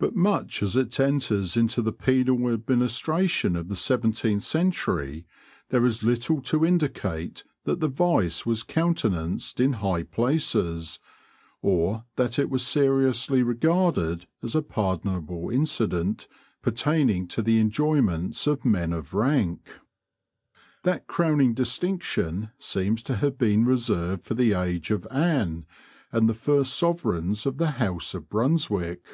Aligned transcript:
But 0.00 0.16
much 0.16 0.60
as 0.60 0.74
it 0.74 0.98
enters 0.98 1.56
into 1.56 1.80
the 1.80 1.92
penal 1.92 2.48
administration 2.52 3.54
of 3.54 3.68
the 3.68 3.76
seventeenth 3.76 4.42
century, 4.42 5.24
there 5.68 5.86
is 5.86 6.02
little 6.02 6.42
to 6.42 6.64
indicate 6.64 7.44
that 7.62 7.78
the 7.78 7.86
vice 7.86 8.44
was 8.44 8.64
countenanced 8.64 9.60
in 9.60 9.74
high 9.74 10.02
places, 10.02 10.98
or 11.62 12.06
that 12.16 12.40
it 12.40 12.50
was 12.50 12.66
seriously 12.66 13.44
regarded 13.44 14.26
as 14.42 14.56
a 14.56 14.62
pardonable 14.62 15.48
incident 15.48 16.26
pertaining 16.60 17.28
to 17.28 17.40
the 17.40 17.60
enjoyments 17.60 18.48
of 18.48 18.64
men 18.64 18.92
of 18.92 19.14
rank. 19.14 19.78
That 20.82 21.06
crowning 21.06 21.54
distinction 21.54 22.50
seems 22.58 23.00
to 23.04 23.14
have 23.18 23.38
been 23.38 23.64
reserved 23.64 24.24
for 24.24 24.34
the 24.34 24.54
age 24.54 24.90
of 24.90 25.06
Anne 25.08 25.66
and 26.10 26.28
the 26.28 26.34
first 26.34 26.76
sovereigns 26.76 27.46
of 27.46 27.58
the 27.58 27.70
house 27.78 28.12
of 28.14 28.28
Brunswick. 28.28 29.06